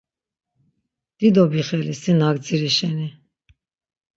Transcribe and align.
Dido 1.19 1.43
bixeli 1.51 1.93
si 2.01 2.11
na 2.17 2.27
gdziri 2.35 2.71
şeni. 2.77 3.07